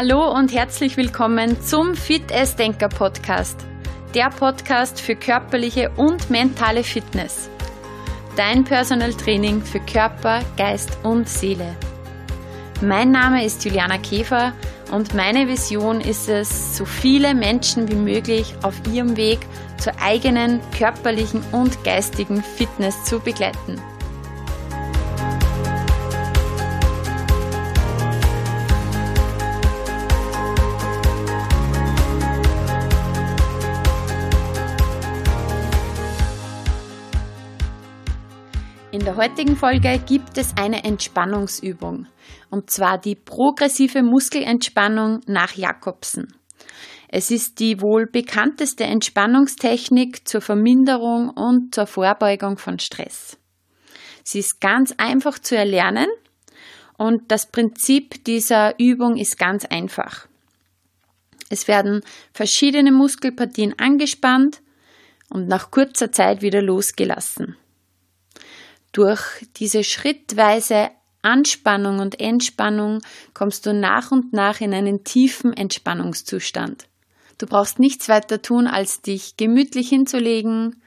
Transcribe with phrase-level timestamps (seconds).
[0.00, 3.66] Hallo und herzlich willkommen zum Fit as Denker Podcast.
[4.14, 7.50] Der Podcast für körperliche und mentale Fitness.
[8.36, 11.74] Dein Personal Training für Körper, Geist und Seele.
[12.80, 14.52] Mein Name ist Juliana Käfer
[14.92, 19.40] und meine Vision ist es, so viele Menschen wie möglich auf ihrem Weg
[19.78, 23.82] zur eigenen körperlichen und geistigen Fitness zu begleiten.
[38.98, 42.08] In der heutigen Folge gibt es eine Entspannungsübung,
[42.50, 46.34] und zwar die progressive Muskelentspannung nach Jakobsen.
[47.06, 53.38] Es ist die wohl bekannteste Entspannungstechnik zur Verminderung und zur Vorbeugung von Stress.
[54.24, 56.08] Sie ist ganz einfach zu erlernen
[56.96, 60.26] und das Prinzip dieser Übung ist ganz einfach.
[61.50, 62.00] Es werden
[62.32, 64.60] verschiedene Muskelpartien angespannt
[65.30, 67.56] und nach kurzer Zeit wieder losgelassen.
[68.92, 69.20] Durch
[69.56, 70.90] diese schrittweise
[71.22, 73.00] Anspannung und Entspannung
[73.34, 76.86] kommst du nach und nach in einen tiefen Entspannungszustand.
[77.38, 80.82] Du brauchst nichts weiter tun, als dich gemütlich hinzulegen,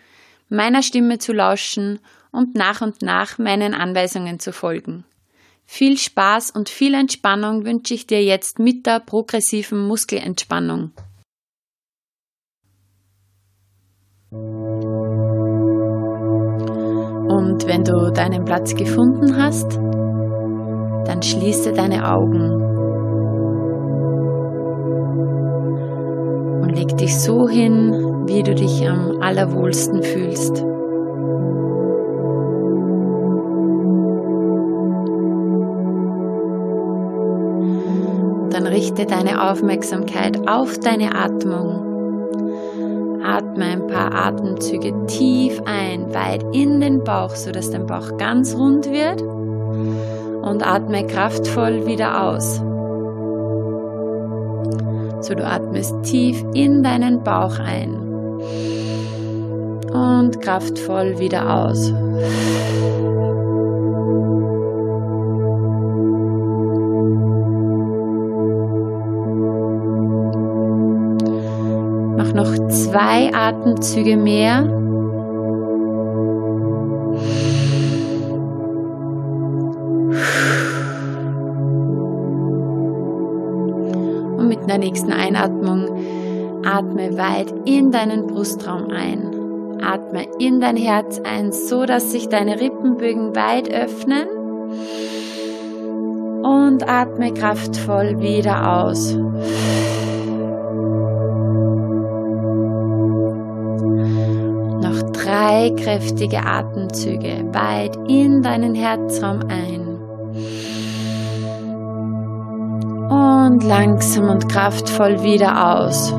[0.49, 1.99] meiner Stimme zu lauschen
[2.31, 5.05] und nach und nach meinen Anweisungen zu folgen.
[5.65, 10.91] Viel Spaß und viel Entspannung wünsche ich dir jetzt mit der progressiven Muskelentspannung.
[17.61, 19.77] Und wenn du deinen Platz gefunden hast,
[21.05, 22.53] dann schließe deine Augen
[26.63, 30.63] und leg dich so hin, wie du dich am allerwohlsten fühlst.
[38.49, 41.90] Dann richte deine Aufmerksamkeit auf deine Atmung
[43.23, 48.89] Atme ein paar Atemzüge tief ein, weit in den Bauch, sodass dein Bauch ganz rund
[48.89, 49.21] wird.
[49.21, 52.61] Und atme kraftvoll wieder aus.
[55.21, 57.93] So, du atmest tief in deinen Bauch ein.
[59.93, 61.93] Und kraftvoll wieder aus.
[73.33, 74.63] Atemzüge mehr.
[84.37, 85.87] Und mit der nächsten Einatmung
[86.65, 89.81] atme weit in deinen Brustraum ein.
[89.83, 94.27] Atme in dein Herz ein, so dass sich deine Rippenbögen weit öffnen.
[96.43, 99.17] Und atme kraftvoll wieder aus.
[105.61, 109.99] Drei kräftige Atemzüge weit in deinen Herzraum ein.
[113.09, 116.13] Und langsam und kraftvoll wieder aus.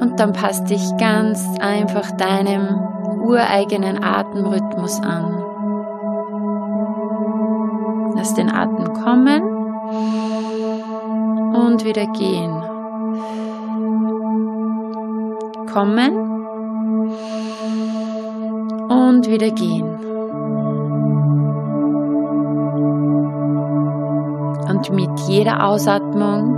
[0.00, 2.80] Und dann passt dich ganz einfach deinem
[3.22, 5.53] ureigenen Atemrhythmus an.
[9.04, 9.42] Kommen
[11.54, 12.52] und wieder gehen.
[15.70, 16.12] Kommen
[18.88, 19.84] und wieder gehen.
[24.70, 26.56] Und mit jeder Ausatmung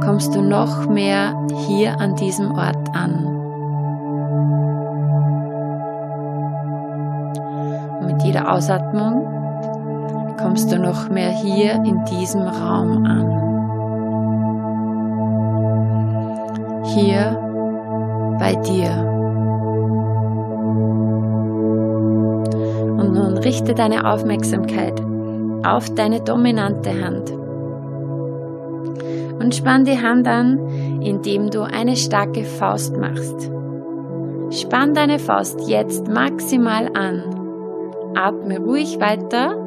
[0.00, 1.34] kommst du noch mehr
[1.66, 3.24] hier an diesem Ort an.
[8.06, 9.37] Mit jeder Ausatmung
[10.48, 13.26] kommst du noch mehr hier in diesem Raum an.
[16.86, 17.36] Hier
[18.38, 18.88] bei dir.
[22.96, 24.98] Und nun richte deine Aufmerksamkeit
[25.66, 27.30] auf deine dominante Hand.
[29.38, 33.50] Und spann die Hand an, indem du eine starke Faust machst.
[34.48, 37.22] Spann deine Faust jetzt maximal an.
[38.14, 39.57] Atme ruhig weiter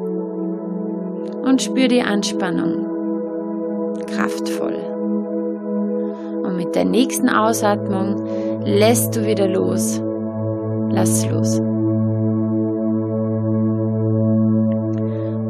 [1.52, 2.86] und spür die Anspannung.
[4.06, 4.72] Kraftvoll.
[6.44, 8.26] Und mit der nächsten Ausatmung
[8.64, 10.00] lässt du wieder los.
[10.88, 11.58] Lass los.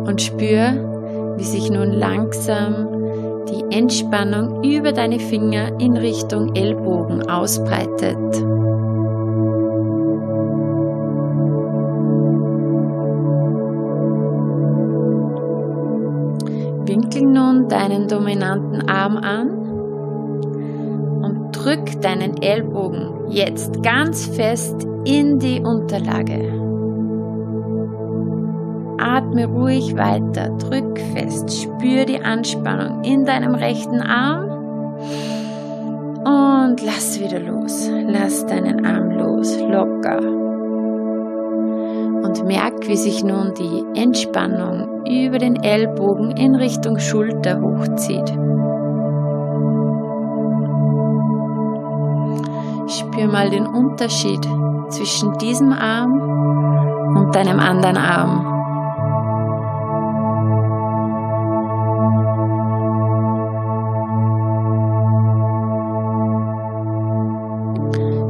[0.09, 2.89] Und spür, wie sich nun langsam
[3.49, 8.19] die Entspannung über deine Finger in Richtung Ellbogen ausbreitet.
[17.25, 19.51] Nun deinen dominanten Arm an
[21.23, 26.53] und drück deinen Ellbogen jetzt ganz fest in die Unterlage.
[28.99, 34.49] Atme ruhig weiter, drück fest, spür die Anspannung in deinem rechten Arm
[36.25, 37.91] und lass wieder los.
[38.07, 40.42] Lass deinen Arm los, locker.
[42.33, 48.27] Und merk, wie sich nun die Entspannung über den Ellbogen in Richtung Schulter hochzieht.
[52.89, 54.41] Spür mal den Unterschied
[54.89, 58.47] zwischen diesem Arm und deinem anderen Arm.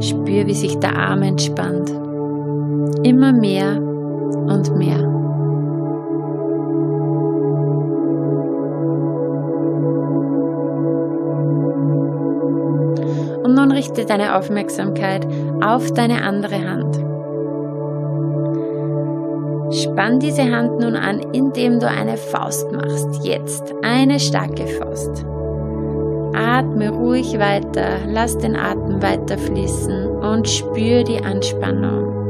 [0.01, 1.89] Spür, wie sich der Arm entspannt.
[3.03, 3.82] Immer mehr
[4.47, 4.99] und mehr.
[13.43, 15.27] Und nun richte deine Aufmerksamkeit
[15.61, 17.03] auf deine andere Hand.
[19.73, 23.25] Spann diese Hand nun an, indem du eine Faust machst.
[23.25, 25.25] Jetzt eine starke Faust.
[26.35, 32.22] Atme ruhig weiter, lass den Atem weiter fließen und spür die Anspannung.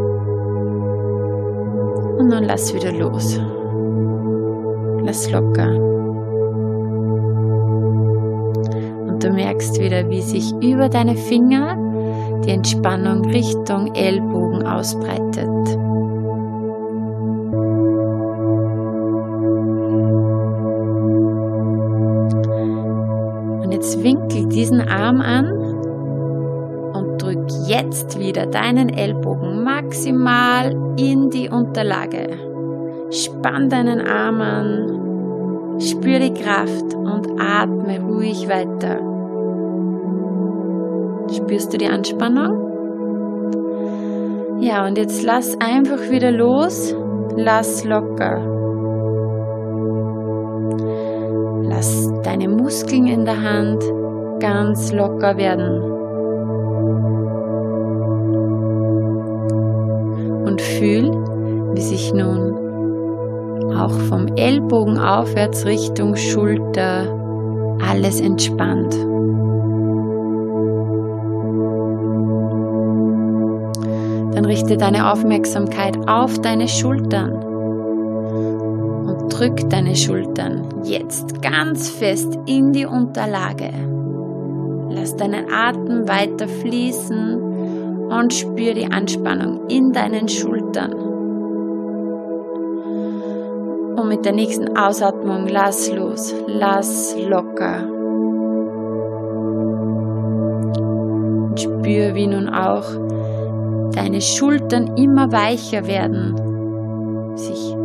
[2.34, 3.40] Und nun lass wieder los.
[5.06, 5.70] Lass locker.
[9.08, 11.78] Und du merkst wieder, wie sich über deine Finger
[12.44, 15.48] die Entspannung Richtung Ellbogen ausbreitet.
[24.04, 25.46] winkel diesen Arm an
[26.94, 29.63] und drück jetzt wieder deinen Ellbogen
[29.94, 32.26] maximal in die Unterlage.
[33.12, 38.98] Spann deinen Arm an, spür die Kraft und atme ruhig weiter.
[41.32, 42.58] Spürst du die Anspannung?
[44.62, 46.96] Ja, und jetzt lass einfach wieder los,
[47.36, 48.42] lass locker.
[51.62, 53.84] Lass deine Muskeln in der Hand
[54.40, 55.93] ganz locker werden.
[60.84, 61.12] Und fühl,
[61.76, 67.08] wie sich nun auch vom Ellbogen aufwärts Richtung Schulter
[67.90, 68.94] alles entspannt.
[74.36, 77.40] Dann richte deine Aufmerksamkeit auf deine Schultern
[79.30, 83.72] drück deine Schultern jetzt ganz fest in die Unterlage.
[84.90, 87.42] Lass deinen Atem weiter fließen
[88.10, 90.63] und spür die Anspannung in deinen Schultern.
[93.96, 97.88] Und mit der nächsten Ausatmung lass los, lass locker.
[101.48, 102.86] Und spür, wie nun auch
[103.94, 107.76] deine Schultern immer weicher werden, sich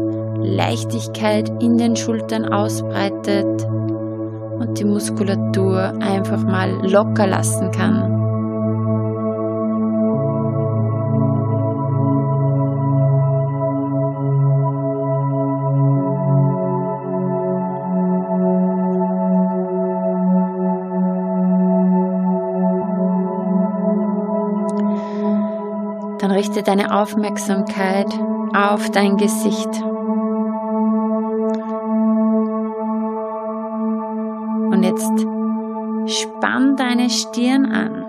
[0.40, 3.66] Leichtigkeit in den Schultern ausbreitet
[4.59, 8.18] und die Muskulatur einfach mal locker lassen kann.
[26.59, 28.09] Richte deine Aufmerksamkeit
[28.55, 29.69] auf dein Gesicht.
[34.71, 35.27] Und jetzt
[36.07, 38.05] spann deine Stirn an,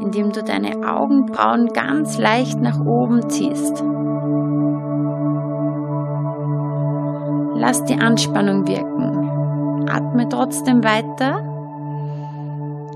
[0.00, 3.84] indem du deine Augenbrauen ganz leicht nach oben ziehst.
[7.54, 9.88] Lass die Anspannung wirken.
[9.88, 11.42] Atme trotzdem weiter.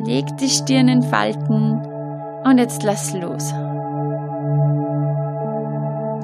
[0.04, 1.82] Leg die Stirn in Falten
[2.44, 3.52] und jetzt lass los.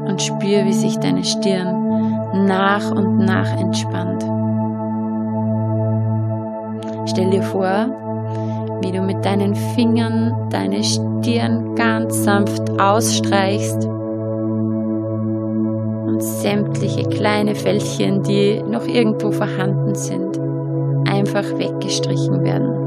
[0.09, 4.25] Und spür, wie sich deine Stirn nach und nach entspannt.
[7.07, 7.87] Stell dir vor,
[8.83, 13.87] wie du mit deinen Fingern deine Stirn ganz sanft ausstreichst
[16.07, 20.39] und sämtliche kleine Fältchen, die noch irgendwo vorhanden sind,
[21.09, 22.78] einfach weggestrichen werden.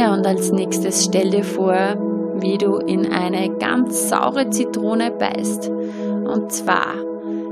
[0.00, 1.74] Ja, und als nächstes stell dir vor,
[2.40, 5.68] wie du in eine ganz saure Zitrone beißt.
[5.68, 6.94] Und zwar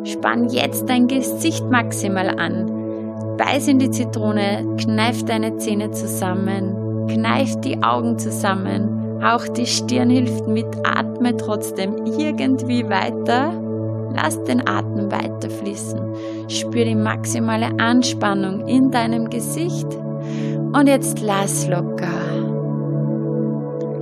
[0.04, 3.36] Spann jetzt dein Gesicht maximal an.
[3.36, 10.08] Beiß in die Zitrone, kneif deine Zähne zusammen, kneif die Augen zusammen, auch die Stirn
[10.08, 13.52] hilft mit, atme trotzdem irgendwie weiter
[14.14, 16.00] Lass den Atem weiter fließen.
[16.48, 19.86] Spür die maximale Anspannung in deinem Gesicht.
[20.72, 22.17] Und jetzt lass locker.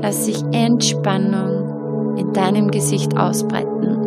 [0.06, 3.98] Lass sich Entspannung in deinem Gesicht ausbreiten.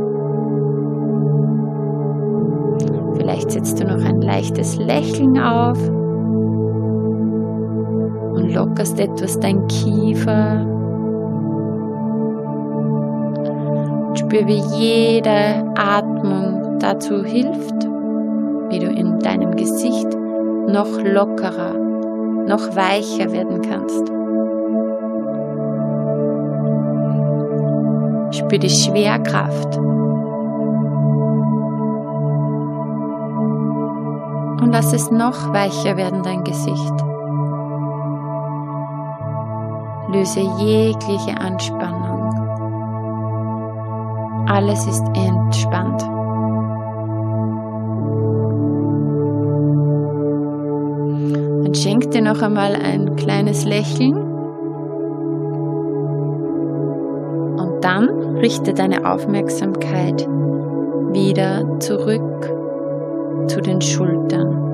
[3.17, 5.77] Vielleicht setzt du noch ein leichtes Lächeln auf
[8.31, 10.65] und lockerst etwas dein Kiefer.
[14.13, 17.89] Spür, wie jede Atmung dazu hilft,
[18.69, 20.07] wie du in deinem Gesicht
[20.65, 21.73] noch lockerer,
[22.47, 24.13] noch weicher werden kannst.
[28.31, 29.77] Spür die Schwerkraft.
[34.61, 36.93] Und lass es noch weicher werden, dein Gesicht.
[40.11, 42.19] Löse jegliche Anspannung.
[44.47, 46.01] Alles ist entspannt.
[51.63, 54.28] Dann schenk dir noch einmal ein kleines Lächeln.
[58.41, 60.27] Richte deine Aufmerksamkeit
[61.11, 62.51] wieder zurück
[63.47, 64.65] zu den Schultern.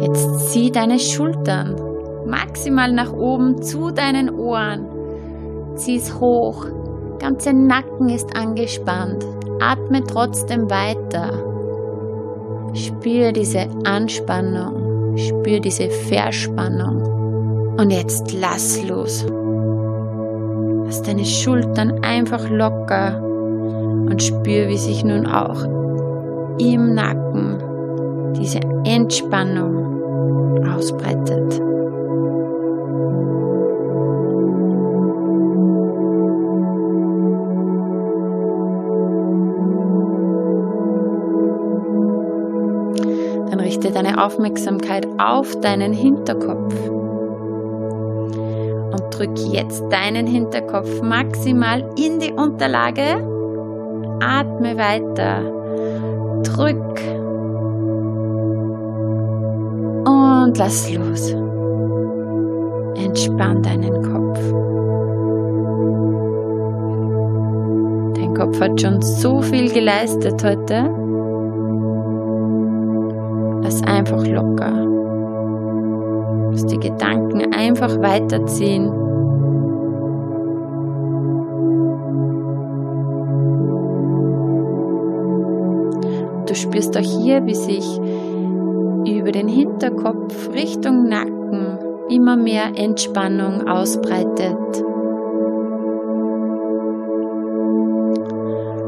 [0.00, 1.76] Jetzt zieh deine Schultern
[2.26, 4.86] maximal nach oben zu deinen Ohren.
[5.74, 6.66] Zieh es hoch.
[7.18, 9.24] Ganze Nacken ist angespannt.
[9.60, 11.44] Atme trotzdem weiter.
[12.74, 14.87] Spür diese Anspannung.
[15.16, 17.76] Spür diese Verspannung.
[17.78, 19.24] Und jetzt lass los.
[20.84, 25.62] Lass deine Schultern einfach locker und spür, wie sich nun auch
[26.58, 27.58] im Nacken
[28.36, 31.60] diese Entspannung ausbreitet.
[44.18, 46.74] Aufmerksamkeit auf deinen Hinterkopf
[49.18, 53.24] drück jetzt deinen Hinterkopf maximal in die Unterlage.
[54.20, 55.42] Atme weiter.
[56.42, 57.00] Drück.
[60.06, 61.34] Und lass los.
[62.94, 64.38] Entspann deinen Kopf.
[68.14, 71.07] Dein Kopf hat schon so viel geleistet heute.
[74.08, 74.72] Einfach locker.
[76.50, 78.90] Lass die Gedanken einfach weiterziehen.
[86.46, 88.00] Du spürst auch hier, wie sich
[89.06, 94.56] über den Hinterkopf Richtung Nacken immer mehr Entspannung ausbreitet.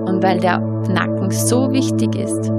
[0.06, 2.50] Und weil der Nacken so wichtig ist,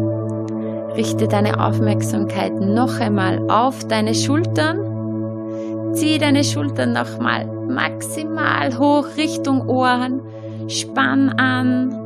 [0.95, 5.93] richte deine Aufmerksamkeit noch einmal auf deine Schultern.
[5.93, 10.21] Zieh deine Schultern nochmal maximal hoch Richtung Ohren.
[10.67, 11.97] Spann an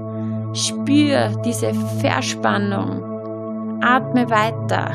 [0.53, 3.81] Spür diese Verspannung.
[3.83, 4.91] Atme weiter.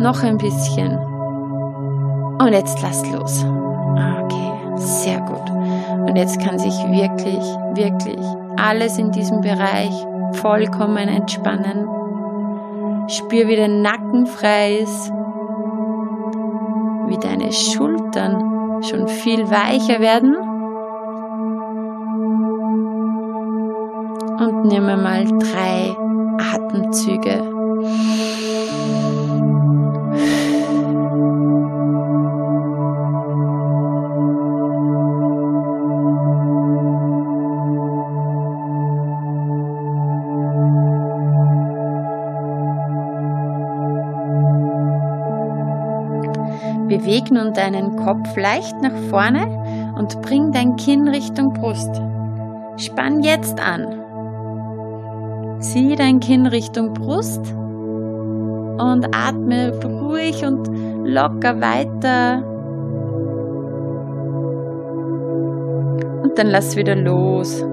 [0.00, 0.98] Noch ein bisschen.
[2.38, 3.44] Und jetzt lass los.
[3.44, 5.50] Okay, sehr gut.
[6.08, 7.42] Und jetzt kann sich wirklich,
[7.74, 8.20] wirklich
[8.58, 9.92] alles in diesem Bereich
[10.34, 11.88] vollkommen entspannen.
[13.08, 15.10] Spür, wie der Nacken frei ist,
[17.08, 20.36] wie deine Schultern schon viel weicher werden
[24.38, 25.96] und nehme mal drei
[26.54, 27.42] Atemzüge.
[47.28, 52.00] Beweg nun deinen Kopf leicht nach vorne und bring dein Kinn Richtung Brust.
[52.76, 53.86] Spann jetzt an.
[55.60, 60.68] Zieh dein Kinn Richtung Brust und atme ruhig und
[61.04, 62.42] locker weiter.
[66.22, 67.64] Und dann lass wieder los.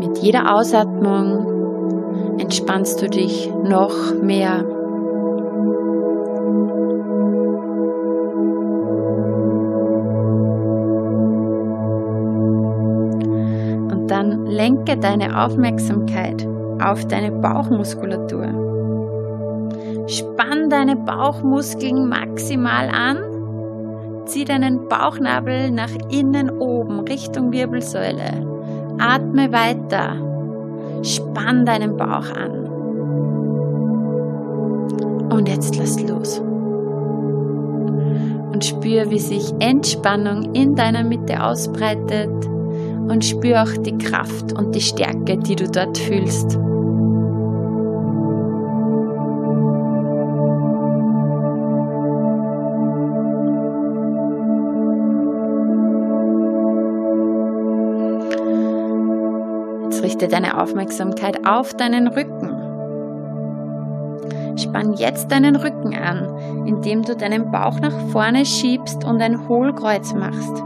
[0.00, 1.61] Mit jeder Ausatmung
[2.42, 4.64] entspannst du dich noch mehr.
[14.52, 16.46] lenke deine Aufmerksamkeit
[16.80, 18.46] auf deine Bauchmuskulatur.
[20.06, 23.18] Spann deine Bauchmuskeln maximal an.
[24.26, 28.46] Zieh deinen Bauchnabel nach innen oben Richtung Wirbelsäule.
[28.98, 30.31] Atme weiter.
[31.02, 32.66] Spann deinen Bauch an.
[35.32, 36.40] Und jetzt lass los.
[38.52, 42.30] Und spür, wie sich Entspannung in deiner Mitte ausbreitet.
[43.08, 46.58] Und spür auch die Kraft und die Stärke, die du dort fühlst.
[60.22, 62.48] Richte deine Aufmerksamkeit auf deinen Rücken.
[64.56, 70.14] Spann jetzt deinen Rücken an, indem du deinen Bauch nach vorne schiebst und ein Hohlkreuz
[70.14, 70.62] machst.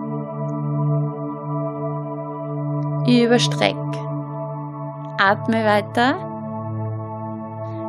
[3.08, 3.76] Überstreck.
[5.18, 6.16] Atme weiter.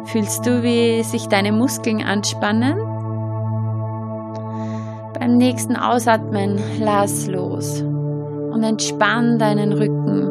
[0.06, 2.78] Fühlst du, wie sich deine Muskeln anspannen?
[5.20, 10.27] Beim nächsten Ausatmen lass los und entspann deinen Rücken.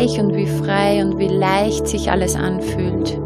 [0.00, 3.20] Weich und wie frei und wie leicht sich alles anfühlt.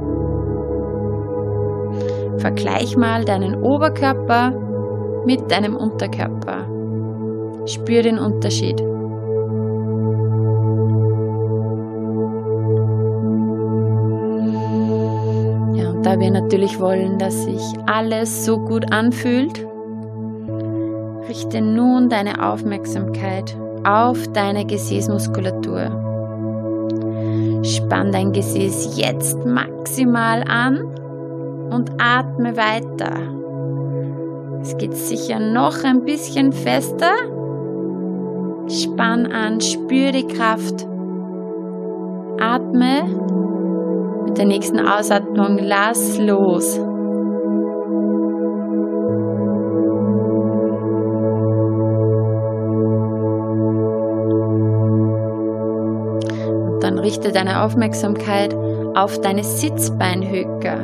[2.38, 4.52] Vergleich mal deinen Oberkörper
[5.24, 6.68] mit deinem Unterkörper.
[7.66, 8.80] Spür den Unterschied.
[15.74, 19.66] Ja, und da wir natürlich wollen, dass sich alles so gut anfühlt,
[21.26, 26.03] Richte nun deine Aufmerksamkeit auf deine Gesäßmuskulatur.
[27.64, 30.82] Spann dein Gesäß jetzt maximal an
[31.70, 33.14] und atme weiter.
[34.60, 37.12] Es geht sicher noch ein bisschen fester.
[38.68, 40.86] Spann an, spür die Kraft.
[42.38, 43.04] Atme.
[44.26, 46.78] Mit der nächsten Ausatmung lass los.
[57.34, 58.54] Deine Aufmerksamkeit
[58.94, 60.78] auf deine Sitzbeinhöcker,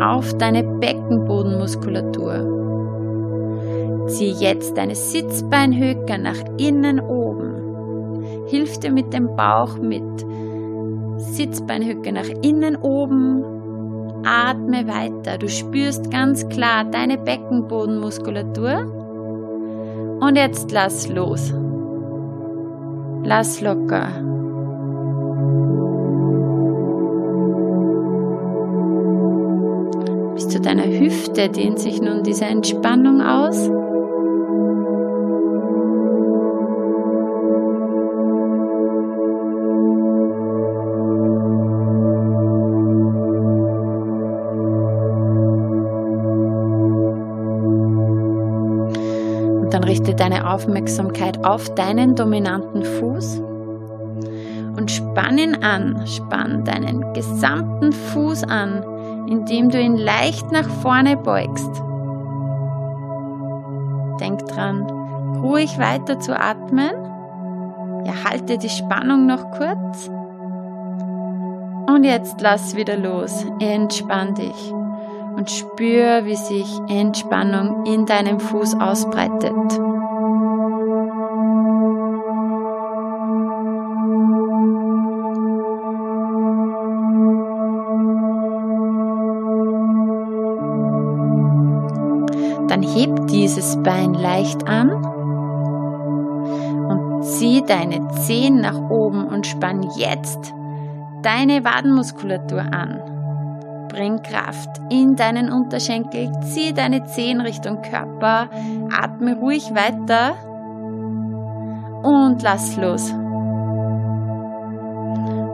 [0.00, 2.60] auf deine Beckenbodenmuskulatur.
[4.08, 7.52] Zieh jetzt deine Sitzbeinhöcker nach innen oben.
[8.46, 10.02] Hilf dir mit dem Bauch mit.
[11.18, 13.44] Sitzbeinhöcker nach innen oben.
[14.24, 15.38] Atme weiter.
[15.38, 18.86] Du spürst ganz klar deine Beckenbodenmuskulatur.
[20.20, 21.54] Und jetzt lass los.
[23.24, 24.31] Lass locker.
[31.02, 33.68] Hüfte dehnt sich nun diese Entspannung aus.
[49.58, 53.42] Und dann richte deine Aufmerksamkeit auf deinen dominanten Fuß
[54.76, 56.06] und spann ihn an.
[56.06, 58.84] Spann deinen gesamten Fuß an
[59.32, 61.82] indem du ihn leicht nach vorne beugst.
[64.20, 64.82] Denk dran,
[65.42, 66.92] ruhig weiter zu atmen.
[68.04, 70.10] Ja, halte die Spannung noch kurz.
[71.88, 73.46] Und jetzt lass wieder los.
[73.58, 74.74] Entspann dich
[75.34, 79.54] und spür, wie sich Entspannung in deinem Fuß ausbreitet.
[93.82, 94.90] Bein leicht an
[96.88, 100.52] und zieh deine Zehen nach oben und spann jetzt
[101.22, 103.00] deine Wadenmuskulatur an.
[103.88, 108.48] Bring Kraft in deinen Unterschenkel, zieh deine Zehen Richtung Körper,
[108.90, 110.34] atme ruhig weiter
[112.02, 113.12] und lass los.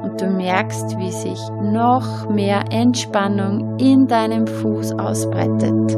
[0.03, 5.97] Und du merkst, wie sich noch mehr Entspannung in deinem Fuß ausbreitet.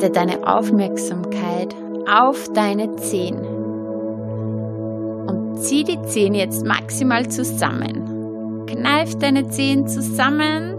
[0.00, 1.74] Richte deine Aufmerksamkeit
[2.10, 3.36] auf deine Zehen
[5.26, 8.64] und zieh die Zehen jetzt maximal zusammen.
[8.66, 10.76] Kneif deine Zehen zusammen,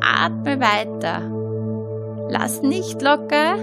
[0.00, 1.20] atme weiter.
[2.30, 3.56] Lass nicht locker,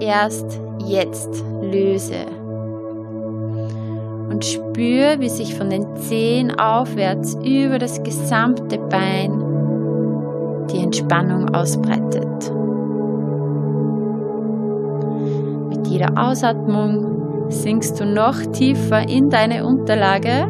[0.00, 2.24] erst jetzt löse.
[4.30, 9.44] Und spür, wie sich von den Zehen aufwärts über das gesamte Bein
[10.72, 12.50] die Entspannung ausbreitet.
[15.94, 20.46] Jeder Ausatmung sinkst du noch tiefer in deine Unterlage.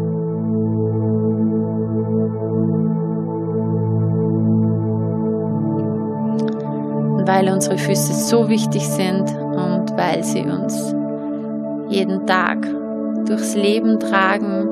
[7.12, 10.94] Und weil unsere Füße so wichtig sind und weil sie uns
[11.90, 12.66] jeden Tag
[13.26, 14.66] durchs Leben tragen,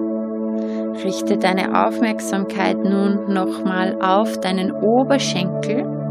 [1.05, 6.02] richte deine Aufmerksamkeit nun nochmal auf deinen Oberschenkel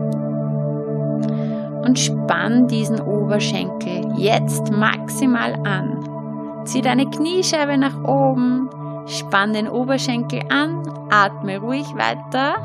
[1.84, 6.64] und spann diesen Oberschenkel jetzt maximal an.
[6.66, 8.70] Zieh deine Kniescheibe nach oben,
[9.08, 12.56] spann den Oberschenkel an, atme ruhig weiter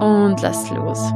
[0.00, 1.12] und lass los.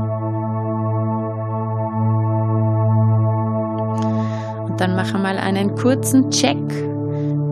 [4.69, 6.59] Und dann mache mal einen kurzen Check.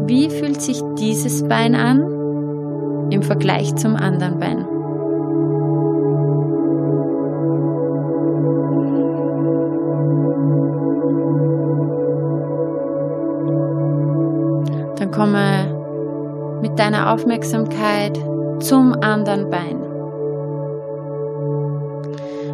[0.06, 4.73] Wie fühlt sich dieses Bein an im Vergleich zum anderen Bein?
[15.04, 18.18] Dann komme mit deiner Aufmerksamkeit
[18.60, 19.82] zum anderen Bein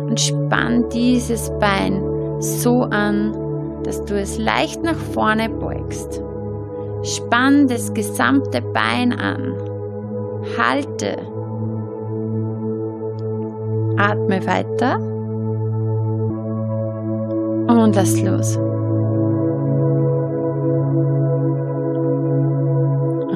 [0.09, 2.03] und spann dieses Bein
[2.41, 3.37] so an,
[3.85, 6.21] dass du es leicht nach vorne beugst.
[7.05, 9.55] Spann das gesamte Bein an.
[10.59, 11.19] Halte.
[13.97, 14.99] Atme weiter.
[17.69, 18.59] Und lass los.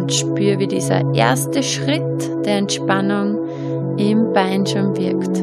[0.05, 3.39] Und spür, wie dieser erste Schritt der Entspannung
[3.97, 5.43] im Bein schon wirkt.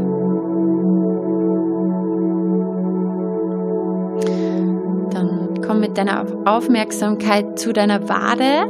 [5.81, 8.69] mit deiner Aufmerksamkeit zu deiner Wade.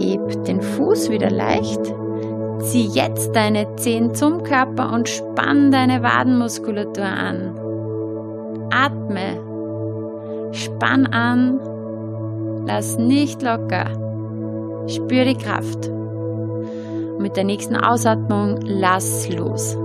[0.00, 1.80] Heb den Fuß wieder leicht.
[2.60, 7.58] Zieh jetzt deine Zehen zum Körper und spann deine Wadenmuskulatur an.
[8.70, 9.38] Atme.
[10.52, 11.60] Spann an.
[12.66, 13.86] Lass nicht locker.
[14.86, 15.90] Spür die Kraft.
[17.22, 19.76] mit der nächsten Ausatmung lass los.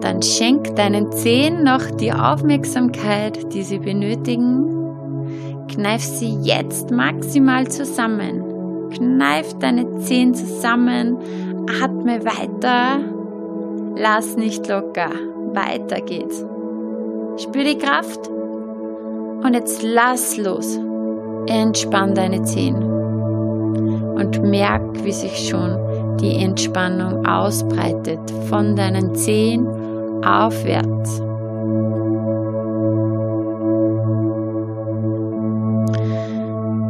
[0.00, 5.66] Dann schenk deinen Zehen noch die Aufmerksamkeit, die sie benötigen.
[5.68, 8.49] Kneif sie jetzt maximal zusammen.
[8.90, 11.16] Kneif deine Zehen zusammen.
[11.82, 13.00] Atme weiter.
[13.96, 15.10] Lass nicht locker.
[15.52, 16.44] Weiter geht's.
[17.36, 18.28] Spür die Kraft.
[18.28, 20.78] Und jetzt lass los.
[21.46, 22.82] Entspann deine Zehen.
[22.82, 29.66] Und merk, wie sich schon die Entspannung ausbreitet von deinen Zehen
[30.22, 31.22] aufwärts.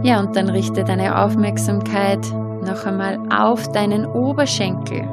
[0.02, 2.20] Ja, und dann richte deine Aufmerksamkeit
[2.66, 5.08] noch einmal auf deinen Oberschenkel.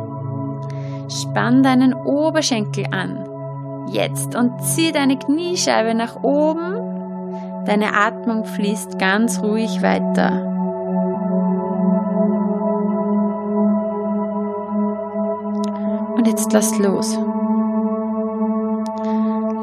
[1.10, 3.28] Spann deinen Oberschenkel an.
[3.89, 7.63] Jetzt und zieh deine Kniescheibe nach oben.
[7.65, 10.43] Deine Atmung fließt ganz ruhig weiter.
[16.15, 17.17] Und jetzt lass los.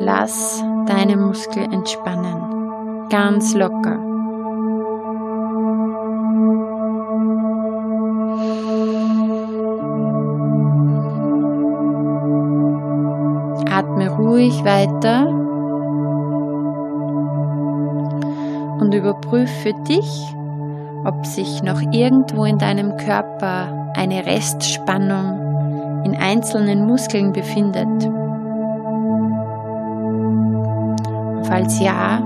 [0.01, 4.14] Lass deine Muskeln entspannen, ganz locker.
[14.19, 15.29] Ruhig weiter
[18.81, 20.35] und überprüfe für dich,
[21.05, 27.89] ob sich noch irgendwo in deinem Körper eine Restspannung in einzelnen Muskeln befindet.
[31.45, 32.19] Falls ja,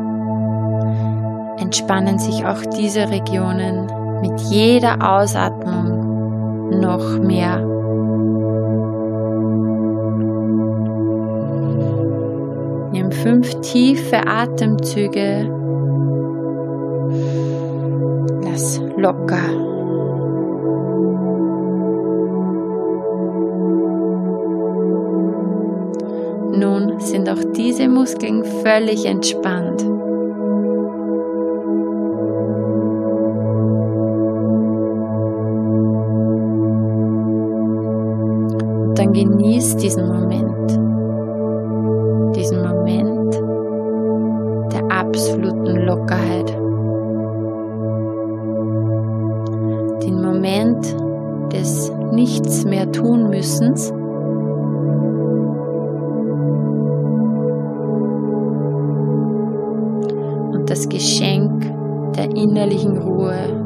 [1.58, 3.86] entspannen sich auch diese Regionen
[4.20, 7.67] mit jeder Ausatmung noch mehr.
[13.28, 15.46] fünf tiefe Atemzüge.
[18.42, 19.50] Lass locker.
[26.52, 29.82] Nun sind auch diese Muskeln völlig entspannt.
[38.96, 41.07] Dann genieß diesen Moment.
[45.08, 46.50] Absoluten Lockerheit.
[50.02, 50.84] Den Moment
[51.52, 53.90] des Nichts mehr tun müssens.
[60.52, 61.62] Und das Geschenk
[62.16, 63.57] der innerlichen Ruhe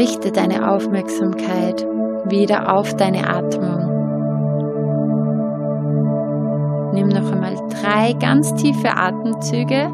[0.00, 1.86] richte deine Aufmerksamkeit
[2.26, 3.90] wieder auf deine Atmung.
[6.92, 9.90] Nimm noch einmal drei ganz tiefe Atemzüge.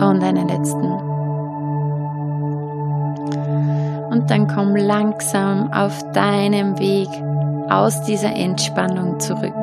[0.00, 0.90] Und einen letzten.
[4.10, 7.08] Und dann komm langsam auf deinem Weg
[7.68, 9.54] aus dieser Entspannung zurück.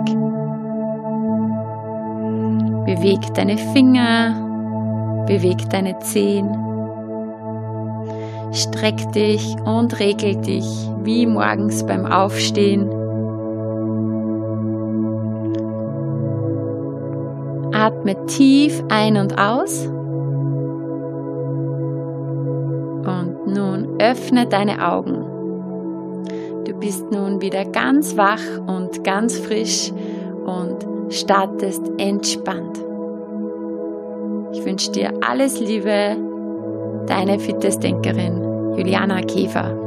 [2.97, 4.33] Beweg deine Finger,
[5.27, 6.49] beweg deine Zehen.
[8.51, 10.65] Streck dich und regel dich
[11.03, 12.89] wie morgens beim Aufstehen.
[17.71, 19.85] Atme tief ein und aus.
[23.05, 25.23] Und nun öffne deine Augen.
[26.65, 29.91] Du bist nun wieder ganz wach und ganz frisch
[30.47, 32.86] und startest entspannt.
[34.57, 36.17] Ich wünsche dir alles Liebe,
[37.05, 38.41] deine Fitnessdenkerin
[38.75, 39.86] Juliana Käfer.